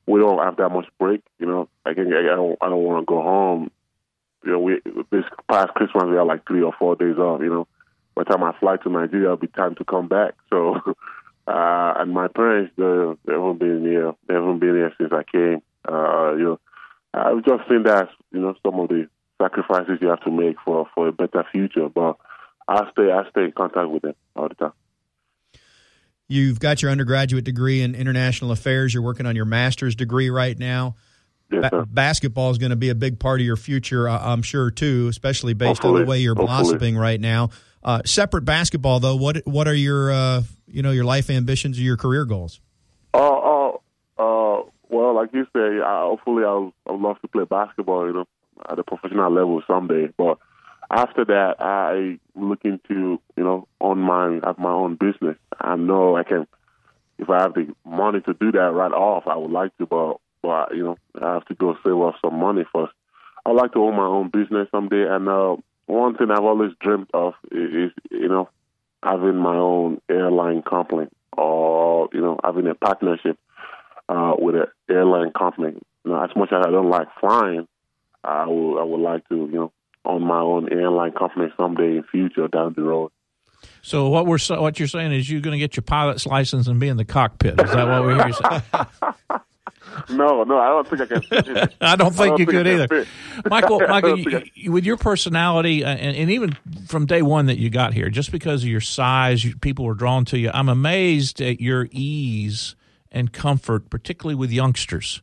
we 0.07 0.21
don't 0.21 0.45
have 0.45 0.59
that 0.59 0.69
much 0.69 0.87
break. 0.99 1.23
You 1.39 1.47
know, 1.47 1.69
I 1.87 1.95
can 1.95 2.13
I 2.13 2.35
don't 2.35 2.59
I 2.61 2.69
don't 2.69 2.85
want 2.85 3.07
to 3.07 3.11
go 3.11 3.23
home. 3.23 3.71
You 4.45 4.53
know, 4.53 4.59
we 4.59 4.81
this 5.11 5.25
past 5.51 5.71
Christmas 5.75 6.05
we 6.11 6.17
had 6.17 6.23
like 6.23 6.47
three 6.47 6.63
or 6.63 6.75
four 6.79 6.95
days 6.95 7.17
off. 7.17 7.41
You 7.41 7.49
know, 7.51 7.69
by 8.17 8.25
the 8.25 8.31
time 8.31 8.43
I 8.43 8.59
fly 8.59 8.77
to 8.79 8.91
Nigeria, 8.91 9.27
it'll 9.27 9.37
be 9.37 9.47
time 9.47 9.75
to 9.77 9.85
come 9.85 10.09
back. 10.09 10.35
So, 10.51 10.75
uh, 11.47 11.95
and 11.99 12.13
my 12.13 12.29
parents 12.29 12.73
they, 12.77 13.13
they 13.27 13.35
haven't 13.35 13.59
been 13.59 13.83
here. 13.83 14.15
They 14.27 14.35
haven't 14.35 14.59
been 14.59 14.75
here 14.75 14.93
since 14.99 15.13
I 15.13 15.23
came. 15.23 15.63
Uh, 15.89 16.35
you 16.35 16.45
know 16.45 16.61
I've 17.15 17.45
just 17.45 17.69
seen 17.69 17.85
that 17.85 18.09
you 18.33 18.41
know 18.41 18.55
some 18.65 18.81
of 18.81 18.89
the 18.89 19.09
sacrifices 19.41 19.99
you 20.01 20.09
have 20.09 20.23
to 20.25 20.31
make 20.31 20.57
for 20.65 20.89
for 20.95 21.09
a 21.09 21.13
better 21.13 21.45
future. 21.53 21.89
But 21.89 22.17
I 22.67 22.91
stay 22.91 23.11
I 23.13 23.29
stay 23.31 23.45
in 23.45 23.53
contact 23.53 23.91
with 23.91 24.03
them 24.03 24.15
all 24.35 24.49
the 24.49 24.55
time. 24.55 24.73
You've 26.29 26.59
got 26.59 26.83
your 26.83 26.91
undergraduate 26.91 27.45
degree 27.45 27.83
in 27.83 27.95
international 27.95 28.51
affairs. 28.51 28.93
You're 28.93 29.03
working 29.03 29.27
on 29.27 29.37
your 29.37 29.45
master's 29.45 29.95
degree 29.95 30.29
right 30.29 30.59
now. 30.59 30.97
Yes, 31.53 31.71
ba- 31.71 31.87
basketball 31.87 32.51
is 32.51 32.59
going 32.59 32.71
to 32.71 32.77
be 32.77 32.89
a 32.89 32.97
big 32.97 33.21
part 33.21 33.41
of 33.41 33.47
your 33.47 33.57
future, 33.57 34.09
I'm 34.09 34.43
sure, 34.43 34.73
too, 34.73 35.07
especially 35.09 35.55
based 35.55 35.83
Hopefully. 35.83 36.01
on 36.01 36.05
the 36.05 36.11
way 36.11 36.19
you're 36.19 36.35
Hopefully. 36.35 36.63
blossoming 36.63 36.97
right 36.97 37.21
now. 37.21 37.51
Uh, 37.87 38.03
separate 38.05 38.45
basketball, 38.45 38.99
though, 38.99 39.15
what 39.15 39.47
what 39.47 39.69
are 39.69 39.75
your 39.75 40.11
uh, 40.11 40.43
you 40.67 40.83
know 40.83 40.91
your 40.91 41.05
life 41.05 41.31
ambitions 41.31 41.79
or 41.79 41.83
your 41.83 41.97
career 41.97 42.25
goals? 42.25 42.61
Oh, 43.15 43.81
oh 44.19 44.73
well, 44.89 45.15
like 45.15 45.33
you 45.33 45.45
say, 45.55 45.81
I, 45.85 46.01
hopefully 46.03 46.45
I'll, 46.45 46.73
I'll 46.87 47.01
love 47.01 47.21
to 47.23 47.29
play 47.29 47.45
basketball, 47.45 48.07
you 48.07 48.13
know, 48.13 48.27
at 48.69 48.79
a 48.79 48.85
professional 48.85 49.31
level 49.33 49.63
someday. 49.67 50.13
But 50.17 50.39
after 50.91 51.25
that, 51.27 51.57
I 51.61 52.19
looking 52.35 52.81
to, 52.89 53.21
you 53.37 53.45
know, 53.45 53.69
on 53.81 53.99
my 53.99 54.41
have 54.45 54.59
my 54.59 54.73
own 54.73 54.97
business. 54.97 55.37
I 55.61 55.77
know 55.77 56.17
I 56.17 56.25
can, 56.25 56.47
if 57.19 57.31
I 57.31 57.43
have 57.43 57.55
the 57.55 57.75
money 57.85 58.21
to 58.23 58.35
do 58.35 58.53
that 58.53 58.73
right 58.73 58.93
off, 58.93 59.29
I 59.29 59.37
would 59.37 59.51
like 59.51 59.77
to, 59.79 59.87
but 59.87 60.17
but 60.43 60.75
you 60.75 60.83
know, 60.83 60.97
I 61.21 61.35
have 61.35 61.45
to 61.47 61.55
go 61.55 61.77
save 61.85 62.01
up 62.01 62.15
some 62.21 62.39
money 62.39 62.65
first. 62.73 62.93
I'd 63.45 63.55
like 63.55 63.73
to 63.75 63.79
own 63.79 63.97
my 63.97 64.07
own 64.07 64.31
business 64.31 64.69
someday. 64.73 65.07
And 65.09 65.29
uh, 65.29 65.57
one 65.87 66.17
thing 66.17 66.31
I've 66.31 66.45
always 66.45 66.73
dreamed 66.81 67.09
of 67.15 67.35
is, 67.51 67.71
is 67.73 67.93
you 68.11 68.29
know, 68.29 68.49
having 69.03 69.37
my 69.37 69.57
own 69.57 70.01
airline 70.09 70.63
company 70.63 71.09
or 71.37 72.09
you 72.13 72.21
know 72.21 72.39
having 72.43 72.67
a 72.67 72.75
partnership 72.75 73.39
uh, 74.09 74.35
with 74.39 74.57
an 74.57 74.67
airline 74.91 75.33
company. 75.33 75.79
You 76.05 76.11
know, 76.11 76.23
as 76.23 76.31
much 76.37 76.53
as 76.53 76.65
I 76.67 76.71
don't 76.71 76.91
like 76.91 77.09
flying, 77.21 77.67
I 78.25 78.47
would 78.47 78.81
I 78.81 78.85
would 78.85 79.01
like 79.01 79.29
to 79.29 79.37
you 79.37 79.47
know 79.49 79.73
own 80.05 80.23
my 80.23 80.41
own 80.41 80.73
airline 80.73 81.13
company 81.13 81.53
someday 81.57 81.91
in 81.91 81.97
the 81.97 82.03
future 82.11 82.49
down 82.49 82.75
the 82.77 82.83
road. 82.83 83.11
So 83.83 84.09
what 84.09 84.27
we're 84.27 84.39
what 84.39 84.79
you're 84.79 84.89
saying 84.89 85.13
is 85.13 85.31
you're 85.31 85.41
going 85.41 85.53
to 85.53 85.59
get 85.59 85.77
your 85.77 85.83
pilot's 85.83 86.27
license 86.27 86.67
and 86.69 86.79
be 86.79 86.89
in 86.89 86.97
the 86.97 87.05
cockpit. 87.05 87.61
Is 87.61 87.71
that 87.71 87.89
what 87.89 88.03
we're 88.03 88.15
hearing? 88.15 89.41
no, 90.11 90.45
no, 90.45 90.59
I 90.59 90.69
don't 90.69 90.89
think 90.89 91.01
I 91.01 91.07
can. 91.07 91.69
I 91.81 91.97
don't 91.97 92.13
think 92.15 92.21
I 92.21 92.29
don't 92.29 92.39
you 92.39 92.47
think 92.47 92.51
could 92.51 92.67
either, 92.67 93.07
Michael. 93.51 93.81
Michael, 93.81 94.19
you, 94.19 94.43
you, 94.55 94.73
with 94.73 94.85
your 94.85 94.97
personality 94.97 95.85
uh, 95.85 95.89
and, 95.89 96.17
and, 96.17 96.31
even 96.31 96.57
from 96.87 97.07
day 97.07 97.23
one 97.23 97.47
that 97.47 97.59
you 97.59 97.71
got 97.71 97.95
here, 97.95 98.09
just 98.09 98.33
because 98.33 98.63
of 98.63 98.69
your 98.69 98.81
size, 98.81 99.45
you, 99.45 99.57
people 99.57 99.85
were 99.85 99.95
drawn 99.95 100.25
to 100.27 100.39
you. 100.39 100.51
I'm 100.53 100.69
amazed 100.69 101.41
at 101.41 101.61
your 101.61 101.89
ease 101.91 102.77
and 103.11 103.33
comfort, 103.33 103.91
particularly 103.91 104.35
with 104.35 104.51
youngsters. 104.51 105.23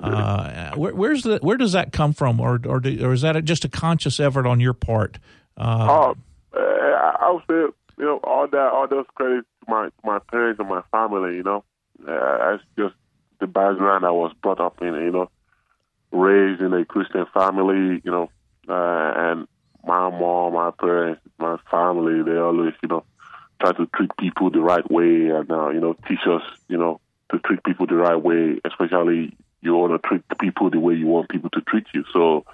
Uh, 0.00 0.74
where, 0.76 0.94
where's 0.94 1.24
the 1.24 1.38
where 1.42 1.56
does 1.56 1.72
that 1.72 1.92
come 1.92 2.12
from, 2.12 2.40
or 2.40 2.60
or, 2.66 2.78
do, 2.78 3.04
or 3.04 3.12
is 3.12 3.22
that 3.22 3.42
just 3.44 3.64
a 3.64 3.68
conscious 3.68 4.20
effort 4.20 4.46
on 4.46 4.60
your 4.60 4.74
part? 4.74 5.18
Uh, 5.56 6.14
uh, 6.52 6.58
I 6.58 7.32
would 7.32 7.42
say 7.48 7.74
you 7.98 8.04
know 8.04 8.20
all 8.22 8.46
that 8.46 8.70
all 8.72 8.86
those 8.86 9.06
credits 9.16 9.46
to 9.64 9.70
my 9.70 9.86
to 9.86 9.92
my 10.04 10.20
parents 10.30 10.60
and 10.60 10.68
my 10.68 10.82
family. 10.92 11.36
You 11.36 11.42
know, 11.42 11.64
uh, 12.06 12.50
that's 12.50 12.62
just 12.78 12.94
the 13.40 13.46
background 13.46 14.04
I 14.04 14.10
was 14.10 14.32
brought 14.42 14.60
up 14.60 14.80
in. 14.82 14.94
You 14.94 15.10
know, 15.10 15.30
raised 16.10 16.60
in 16.60 16.72
a 16.72 16.84
Christian 16.84 17.26
family. 17.32 18.00
You 18.04 18.10
know, 18.10 18.30
uh, 18.68 19.12
and 19.16 19.48
my 19.84 20.10
mom, 20.10 20.54
my 20.54 20.70
parents, 20.70 21.20
my 21.38 21.56
family, 21.70 22.22
they 22.22 22.38
always 22.38 22.74
you 22.82 22.88
know 22.88 23.04
try 23.60 23.72
to 23.72 23.86
treat 23.94 24.16
people 24.18 24.50
the 24.50 24.60
right 24.60 24.88
way 24.90 25.30
and 25.30 25.50
uh, 25.50 25.70
you 25.70 25.80
know 25.80 25.94
teach 26.06 26.26
us 26.26 26.42
you 26.68 26.76
know 26.76 27.00
to 27.30 27.38
treat 27.40 27.62
people 27.64 27.86
the 27.86 27.94
right 27.94 28.20
way, 28.20 28.60
especially 28.64 29.36
you 29.60 29.74
want 29.74 30.00
to 30.00 30.08
treat 30.08 30.22
people 30.38 30.70
the 30.70 30.78
way 30.78 30.94
you 30.94 31.06
want 31.06 31.28
people 31.28 31.50
to 31.50 31.60
treat 31.62 31.86
you. 31.92 32.04
So 32.12 32.44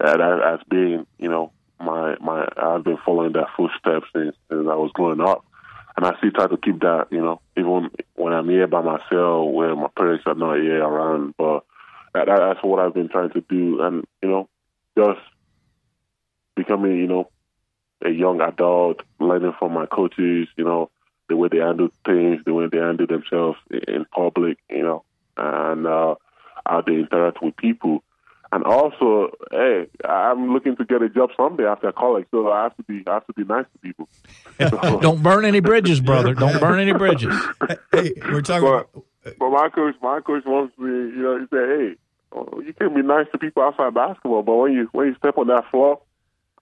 uh, 0.00 0.16
that 0.16 0.40
has 0.42 0.60
been, 0.68 1.06
you 1.18 1.28
know, 1.28 1.52
my 1.78 2.16
my 2.20 2.48
I've 2.56 2.84
been 2.84 2.98
following 3.04 3.32
that 3.32 3.48
footsteps 3.56 4.06
since, 4.14 4.36
since 4.48 4.68
I 4.68 4.74
was 4.74 4.90
growing 4.94 5.20
up, 5.20 5.44
and 5.96 6.06
I 6.06 6.16
still 6.18 6.32
try 6.32 6.48
to 6.48 6.56
keep 6.56 6.80
that, 6.80 7.08
you 7.10 7.20
know, 7.20 7.40
even 7.56 7.90
when 8.14 8.32
I'm 8.32 8.48
here 8.48 8.66
by 8.66 8.82
myself, 8.82 9.50
where 9.52 9.74
my 9.76 9.88
parents 9.96 10.24
are 10.26 10.34
not 10.34 10.56
here 10.56 10.82
around. 10.82 11.34
But 11.38 11.64
that, 12.14 12.26
that's 12.26 12.62
what 12.62 12.80
I've 12.80 12.94
been 12.94 13.08
trying 13.08 13.30
to 13.30 13.40
do, 13.42 13.80
and 13.82 14.04
you 14.22 14.28
know, 14.28 14.48
just 14.96 15.20
becoming, 16.56 16.96
you 16.96 17.06
know, 17.06 17.30
a 18.04 18.10
young 18.10 18.40
adult, 18.40 19.02
learning 19.20 19.54
from 19.58 19.72
my 19.72 19.86
coaches, 19.86 20.48
you 20.56 20.64
know, 20.64 20.90
the 21.28 21.36
way 21.36 21.48
they 21.50 21.58
handle 21.58 21.88
things, 22.04 22.42
the 22.44 22.52
way 22.52 22.66
they 22.70 22.78
handle 22.78 23.06
themselves 23.06 23.58
in 23.70 24.04
public, 24.06 24.58
you 24.68 24.82
know, 24.82 25.04
and 25.36 25.86
uh, 25.86 26.14
how 26.66 26.80
they 26.82 26.94
interact 26.94 27.42
with 27.42 27.56
people. 27.56 28.02
And 28.54 28.62
also, 28.62 29.32
hey, 29.50 29.88
I'm 30.08 30.52
looking 30.52 30.76
to 30.76 30.84
get 30.84 31.02
a 31.02 31.08
job 31.08 31.30
someday 31.36 31.64
after 31.64 31.90
college, 31.90 32.26
so 32.30 32.52
I 32.52 32.62
have 32.62 32.76
to 32.76 32.84
be 32.84 33.02
I 33.04 33.14
have 33.14 33.26
to 33.26 33.32
be 33.32 33.42
nice 33.42 33.64
to 33.72 33.78
people. 33.80 34.08
So, 34.60 35.00
Don't 35.02 35.24
burn 35.24 35.44
any 35.44 35.58
bridges, 35.58 36.00
brother. 36.00 36.34
Don't 36.34 36.60
burn 36.60 36.78
any 36.78 36.92
bridges. 36.92 37.34
Hey, 37.90 38.12
we're 38.28 38.42
talking. 38.42 38.62
but, 38.62 38.68
about, 38.68 38.90
uh, 39.26 39.30
but 39.40 39.50
my 39.50 39.68
coach, 39.70 39.96
my 40.00 40.20
coach 40.20 40.44
wants 40.46 40.76
me, 40.78 40.86
you 40.88 41.22
know, 41.22 41.38
he 41.40 41.46
said, 41.50 41.68
hey, 41.68 41.94
oh, 42.32 42.60
you 42.60 42.72
can 42.72 42.94
be 42.94 43.02
nice 43.02 43.26
to 43.32 43.38
people 43.38 43.62
outside 43.64 43.92
basketball, 43.92 44.42
but 44.42 44.54
when 44.54 44.72
you 44.72 44.88
when 44.92 45.08
you 45.08 45.16
step 45.16 45.36
on 45.36 45.48
that 45.48 45.68
floor, 45.72 46.00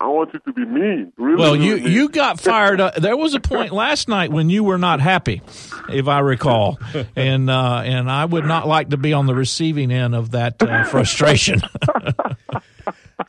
I 0.03 0.07
want 0.09 0.35
you 0.35 0.41
to 0.41 0.53
be 0.53 0.65
mean. 0.65 1.13
Really, 1.17 1.39
Well, 1.41 1.55
you 1.55 1.77
mean. 1.77 1.93
you 1.93 2.09
got 2.09 2.41
fired. 2.41 2.81
Up. 2.81 2.97
There 2.97 3.17
was 3.17 3.35
a 3.35 3.41
point 3.41 3.71
last 3.71 4.09
night 4.09 4.33
when 4.33 4.51
you 4.51 4.65
were 4.65 4.77
not 4.79 5.01
happy, 5.01 5.43
if 5.89 6.09
I 6.09 6.19
recall, 6.19 6.81
and 7.15 7.49
uh, 7.49 7.83
and 7.85 8.11
I 8.11 8.25
would 8.25 8.45
not 8.45 8.67
like 8.67 8.89
to 8.91 8.97
be 8.97 9.13
on 9.13 9.27
the 9.27 9.35
receiving 9.35 9.93
end 9.93 10.17
of 10.17 10.33
that 10.33 10.61
uh, 10.61 10.83
frustration. 10.85 11.61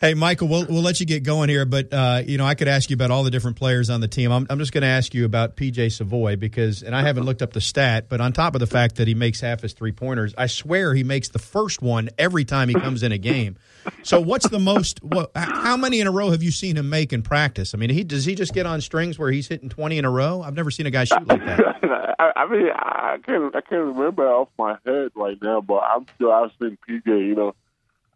Hey, 0.04 0.16
Michael, 0.16 0.50
we'll 0.50 0.66
we'll 0.66 0.82
let 0.82 1.00
you 1.00 1.06
get 1.06 1.24
going 1.24 1.48
here, 1.48 1.64
but 1.64 1.94
uh, 1.94 2.24
you 2.28 2.38
know 2.38 2.46
I 2.46 2.56
could 2.56 2.68
ask 2.68 2.90
you 2.90 2.96
about 2.96 3.10
all 3.10 3.24
the 3.24 3.32
different 3.32 3.56
players 3.56 3.90
on 3.90 4.02
the 4.02 4.08
team. 4.10 4.34
I'm, 4.34 4.46
I'm 4.50 4.60
just 4.60 4.74
going 4.74 4.82
to 4.82 4.90
ask 4.90 5.14
you 5.14 5.24
about 5.24 5.56
PJ 5.56 5.94
Savoy 5.94 6.36
because, 6.36 6.84
and 6.84 6.94
I 6.94 7.04
haven't 7.04 7.24
looked 7.24 7.42
up 7.42 7.54
the 7.54 7.62
stat, 7.62 8.10
but 8.10 8.20
on 8.20 8.34
top 8.34 8.54
of 8.54 8.60
the 8.60 8.68
fact 8.68 8.98
that 8.98 9.08
he 9.08 9.16
makes 9.16 9.40
half 9.40 9.62
his 9.62 9.72
three 9.72 9.94
pointers, 9.94 10.36
I 10.38 10.48
swear 10.48 10.94
he 10.94 11.06
makes 11.06 11.30
the 11.30 11.40
first 11.40 11.82
one 11.82 12.10
every 12.18 12.44
time 12.44 12.68
he 12.68 12.76
comes 12.76 13.02
in 13.02 13.14
a 13.14 13.18
game. 13.18 13.56
So, 14.02 14.20
what's 14.20 14.50
the 14.50 14.60
most? 14.60 15.02
What, 15.02 15.32
how 15.36 15.78
many 15.78 16.02
in 16.02 16.08
a 16.08 16.12
row 16.12 16.32
have 16.32 16.44
you 16.44 16.52
seen 16.52 16.76
him 16.76 16.90
make 16.90 17.14
in 17.14 17.22
practice? 17.22 17.74
I 17.74 17.78
mean, 17.78 17.90
he 17.90 18.04
does 18.04 18.26
he 18.26 18.36
just 18.36 18.54
get 18.54 18.66
on 18.66 18.82
strings 18.82 19.18
where 19.18 19.32
he's 19.32 19.48
hitting 19.48 19.70
20 19.70 20.00
in 20.00 20.04
a 20.04 20.12
row? 20.12 20.42
I've 20.42 20.56
never 20.56 20.70
seen 20.70 20.86
a 20.86 20.92
guy 20.92 21.06
shoot 21.06 21.26
like 21.26 21.46
that. 21.46 21.62
I, 22.36 22.46
mean, 22.50 22.68
I 22.76 23.20
can't 23.26 23.56
I 23.56 23.62
can't 23.62 23.86
remember 23.86 24.28
off 24.28 24.50
my 24.60 24.76
head 24.86 25.12
right 25.16 25.42
now, 25.42 25.62
but 25.62 25.80
I'm 25.80 26.08
sure 26.20 26.34
I've 26.34 26.52
seen 26.62 26.78
PJ. 26.90 27.06
You 27.06 27.36
know, 27.36 27.56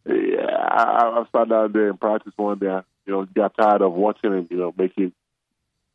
I, 0.09 1.23
I 1.23 1.25
sat 1.31 1.49
down 1.49 1.71
there 1.71 1.89
in 1.89 1.97
practice 1.97 2.33
one 2.35 2.59
day. 2.59 2.79
You 3.05 3.13
know, 3.13 3.25
got 3.25 3.55
tired 3.57 3.81
of 3.81 3.93
watching 3.93 4.33
him. 4.33 4.47
You 4.49 4.57
know, 4.57 4.73
making 4.77 5.13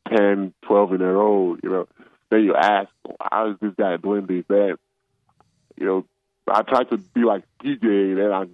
10, 0.08 0.54
12 0.62 0.92
in 0.94 1.02
a 1.02 1.12
row. 1.12 1.56
You 1.62 1.70
know, 1.70 1.88
then 2.30 2.44
you 2.44 2.54
ask, 2.54 2.88
how 3.20 3.50
is 3.50 3.56
this 3.60 3.74
guy 3.78 3.96
doing 3.96 4.26
this? 4.26 4.44
Then, 4.48 4.76
you 5.76 5.86
know, 5.86 6.06
I 6.48 6.62
try 6.62 6.84
to 6.84 6.96
be 6.96 7.20
like 7.20 7.44
PJ, 7.62 7.82
and 7.82 8.18
then 8.18 8.32
I 8.32 8.44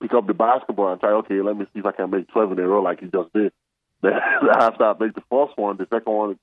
pick 0.00 0.12
up 0.12 0.26
the 0.26 0.34
basketball 0.34 0.92
and 0.92 1.00
try, 1.00 1.10
okay, 1.10 1.40
let 1.40 1.56
me 1.56 1.66
see 1.72 1.80
if 1.80 1.86
I 1.86 1.92
can 1.92 2.10
make 2.10 2.28
12 2.28 2.52
in 2.52 2.58
a 2.58 2.66
row 2.66 2.82
like 2.82 3.00
he 3.00 3.06
just 3.06 3.32
did. 3.32 3.52
Then 4.02 4.14
after 4.58 4.82
I 4.82 4.94
make 4.98 5.14
the 5.14 5.22
first 5.30 5.56
one, 5.56 5.76
the 5.76 5.86
second 5.88 6.12
one, 6.12 6.38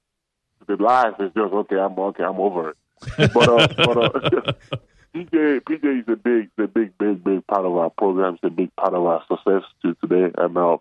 the 0.66 0.78
last 0.78 1.20
is 1.20 1.34
just 1.36 1.54
okay. 1.54 1.76
I'm 1.76 2.00
okay. 2.00 2.24
I'm 2.24 2.40
over 2.40 2.70
it. 2.70 2.78
But 3.34 3.50
uh, 3.50 3.68
but 3.76 3.98
uh, 3.98 4.78
PJ 5.14 5.62
PJ 5.62 6.02
is 6.02 6.06
a 6.08 6.16
big, 6.16 6.50
the 6.56 6.68
big, 6.68 6.96
big, 6.98 7.24
big 7.24 7.48
part 7.48 7.66
of 7.66 7.76
our 7.76 7.90
program. 7.90 8.36
It's 8.36 8.44
a 8.44 8.50
big 8.50 8.76
part 8.76 8.94
of 8.94 9.04
our 9.04 9.24
success 9.28 9.64
to 9.82 9.96
today, 9.96 10.32
and 10.38 10.80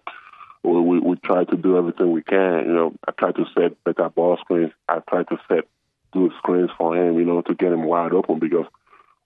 we, 0.63 0.81
we 0.81 0.99
we 1.01 1.17
try 1.17 1.45
to 1.45 1.57
do 1.57 1.79
everything 1.79 2.13
we 2.13 2.23
can. 2.23 2.67
You 2.67 2.75
know, 2.75 2.95
I 3.07 3.13
try 3.13 3.33
to 3.33 3.45
set 3.55 3.83
better 3.85 4.11
ball 4.11 4.37
screens. 4.39 4.73
I 4.89 4.99
try 5.09 5.23
to 5.23 5.39
set 5.49 5.65
good 6.13 6.33
screens 6.39 6.71
for 6.77 6.95
him. 6.95 7.19
You 7.19 7.25
know, 7.25 7.41
to 7.43 7.55
get 7.55 7.73
him 7.73 7.85
wide 7.85 8.13
open 8.13 8.39
because 8.39 8.67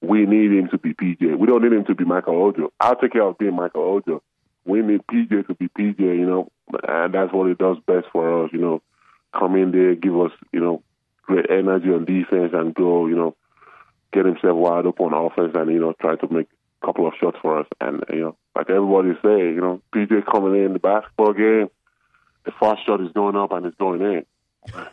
we 0.01 0.25
need 0.25 0.53
him 0.53 0.69
to 0.69 0.79
be 0.79 0.95
PJ. 0.95 1.37
We 1.37 1.47
don't 1.49 1.63
need 1.63 1.73
him 1.73 1.85
to 1.87 1.95
be 1.97 2.05
Michael 2.05 2.41
Ojo. 2.41 2.73
I'll 2.79 2.97
take 2.97 3.13
care 3.13 3.23
of 3.23 3.39
being 3.39 3.57
Michael 3.57 3.83
Ojo. 3.83 4.23
We 4.65 4.83
need 4.83 5.01
PJ 5.09 5.49
to 5.49 5.55
be 5.55 5.69
PJ. 5.69 5.99
You 5.99 6.27
know, 6.27 6.49
and 6.87 7.13
that's 7.13 7.33
what 7.33 7.49
he 7.49 7.55
does 7.55 7.79
best 7.87 8.07
for 8.13 8.45
us. 8.45 8.51
You 8.53 8.61
know, 8.61 8.83
come 9.37 9.57
in 9.57 9.73
there, 9.73 9.97
give 9.97 10.17
us 10.21 10.31
you 10.53 10.61
know 10.61 10.83
great 11.23 11.51
energy 11.51 11.89
on 11.89 12.05
defense, 12.05 12.53
and 12.55 12.73
go 12.73 13.09
you 13.09 13.17
know 13.17 13.35
get 14.13 14.27
himself 14.27 14.57
wide 14.57 14.87
open 14.87 15.07
on 15.07 15.27
offense, 15.27 15.53
and 15.55 15.71
you 15.71 15.81
know 15.81 15.93
try 16.01 16.17
to 16.17 16.33
make 16.33 16.49
a 16.83 16.87
couple 16.87 17.07
of 17.07 17.15
shots 17.21 17.39
for 17.43 17.61
us. 17.61 17.67
And 17.81 18.05
you 18.11 18.21
know, 18.21 18.37
like 18.55 18.71
everybody 18.71 19.15
say, 19.23 19.55
you 19.55 19.61
know, 19.61 19.81
PJ 19.95 20.25
coming 20.31 20.65
in 20.65 20.73
the 20.73 20.79
basketball 20.79 21.33
game, 21.33 21.69
the 22.45 22.53
first 22.61 22.87
shot 22.87 23.01
is 23.01 23.13
going 23.13 23.37
up 23.37 23.53
and 23.53 23.67
it's 23.67 23.77
going 23.77 24.03
in. 24.03 24.27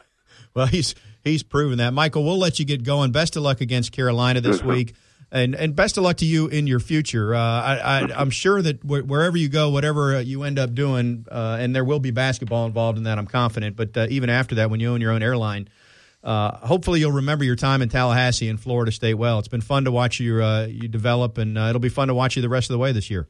Well, 0.54 0.66
he's 0.66 0.96
he's 1.24 1.44
proven 1.44 1.78
that. 1.78 1.94
Michael, 1.94 2.24
we'll 2.24 2.40
let 2.40 2.60
you 2.60 2.66
get 2.66 2.84
going. 2.84 3.12
Best 3.12 3.36
of 3.36 3.44
luck 3.44 3.62
against 3.62 3.92
Carolina 3.92 4.42
this 4.42 4.64
week, 4.64 4.96
and 5.32 5.54
and 5.54 5.76
best 5.76 5.98
of 5.98 6.04
luck 6.04 6.18
to 6.18 6.26
you 6.26 6.48
in 6.48 6.66
your 6.66 6.80
future. 6.80 7.36
Uh, 7.36 7.40
I, 7.40 7.76
I 7.78 8.00
I'm 8.16 8.32
sure 8.32 8.62
that 8.62 8.82
wh- 8.82 9.08
wherever 9.08 9.38
you 9.38 9.48
go, 9.48 9.70
whatever 9.70 10.16
uh, 10.16 10.20
you 10.20 10.44
end 10.44 10.58
up 10.58 10.74
doing, 10.74 11.28
uh, 11.30 11.58
and 11.60 11.76
there 11.76 11.86
will 11.86 12.00
be 12.00 12.12
basketball 12.12 12.66
involved 12.66 12.98
in 12.98 13.04
that. 13.04 13.20
I'm 13.20 13.28
confident. 13.28 13.76
But 13.76 13.96
uh, 13.96 14.08
even 14.10 14.30
after 14.30 14.56
that, 14.56 14.72
when 14.72 14.80
you 14.80 14.90
own 14.90 15.02
your 15.02 15.12
own 15.12 15.22
airline. 15.22 15.70
Uh, 16.24 16.58
hopefully 16.58 17.00
you'll 17.00 17.14
remember 17.14 17.46
your 17.46 17.56
time 17.56 17.82
in 17.82 17.90
Tallahassee 17.90 18.50
and 18.50 18.60
Florida 18.60 18.92
State 18.92 19.14
well. 19.14 19.40
It's 19.40 19.48
been 19.48 19.62
fun 19.62 19.86
to 19.86 19.92
watch 19.92 20.20
you 20.20 20.44
uh, 20.44 20.66
you 20.66 20.88
develop, 20.88 21.38
and 21.38 21.58
uh, 21.58 21.68
it'll 21.70 21.80
be 21.80 21.90
fun 21.90 22.10
to 22.10 22.14
watch 22.14 22.36
you 22.36 22.42
the 22.42 22.50
rest 22.50 22.70
of 22.70 22.74
the 22.74 22.80
way 22.80 22.92
this 22.92 23.10
year. 23.10 23.28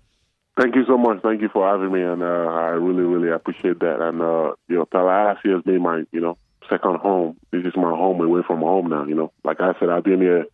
Thank 0.60 0.76
you 0.76 0.84
so 0.88 0.98
much. 0.98 1.22
Thank 1.22 1.42
you 1.42 1.50
for 1.54 1.66
having 1.70 1.92
me, 1.92 2.02
and 2.02 2.22
uh, 2.22 2.26
I 2.26 2.70
really, 2.72 3.04
really 3.04 3.32
appreciate 3.32 3.80
that. 3.80 4.02
And 4.02 4.22
uh, 4.22 4.56
you 4.68 4.76
know, 4.76 4.86
Tallahassee 4.86 5.50
has 5.50 5.62
been 5.64 5.82
my, 5.82 6.04
you 6.12 6.20
know, 6.20 6.38
second 6.70 6.98
home. 6.98 7.38
This 7.52 7.64
is 7.64 7.74
my 7.76 7.92
home 7.92 8.20
away 8.22 8.42
from 8.46 8.60
home 8.60 8.90
now. 8.90 9.06
You 9.06 9.16
know, 9.16 9.32
like 9.44 9.62
I 9.62 9.74
said, 9.80 9.90
I've 9.90 10.04
been 10.04 10.22
here. 10.22 10.46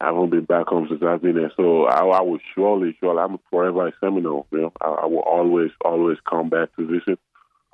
I 0.00 0.06
haven't 0.06 0.30
been 0.30 0.44
back 0.44 0.66
home 0.68 0.86
since 0.88 1.02
I've 1.02 1.20
been 1.20 1.36
here. 1.36 1.50
So 1.56 1.84
I, 1.84 2.00
I 2.00 2.22
will 2.22 2.38
surely, 2.54 2.96
surely, 3.00 3.20
I'm 3.20 3.38
forever 3.50 3.88
a 3.88 3.92
Seminole. 4.00 4.46
You 4.50 4.60
know, 4.60 4.72
I, 4.80 4.86
I 4.86 5.06
will 5.06 5.18
always, 5.18 5.70
always 5.84 6.18
come 6.28 6.48
back 6.48 6.74
to 6.76 6.86
visit. 6.86 7.18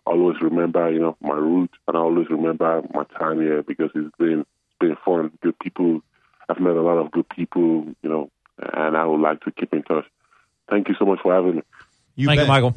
I 0.06 0.12
always 0.12 0.40
remember, 0.40 0.90
you 0.90 1.00
know, 1.00 1.16
my 1.20 1.34
roots, 1.34 1.74
and 1.88 1.96
I 1.96 2.00
always 2.00 2.28
remember 2.30 2.82
my 2.94 3.04
time 3.18 3.40
here 3.40 3.62
because 3.62 3.90
it's 3.94 4.14
been 4.18 4.40
it's 4.40 4.78
been 4.78 4.96
fun. 5.04 5.32
Good 5.42 5.58
people. 5.58 6.00
I've 6.48 6.60
met 6.60 6.76
a 6.76 6.82
lot 6.82 6.98
of 6.98 7.10
good 7.10 7.28
people. 7.28 7.86
You 8.02 8.08
know, 8.08 8.30
and 8.58 8.96
I 8.96 9.04
would 9.04 9.20
like 9.20 9.42
to 9.42 9.50
keep 9.50 9.72
in 9.72 9.82
touch. 9.82 10.04
Thank 10.70 10.88
you 10.88 10.94
so 10.98 11.04
much 11.04 11.20
for 11.22 11.34
having 11.34 11.56
me. 11.56 11.62
You 12.14 12.26
Thank 12.28 12.38
bet. 12.38 12.46
you, 12.46 12.48
Michael. 12.48 12.76